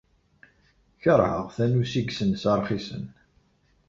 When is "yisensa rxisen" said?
2.09-3.05